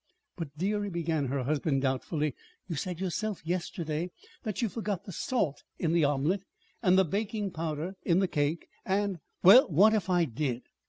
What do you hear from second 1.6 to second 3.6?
doubtfully, "you said yourself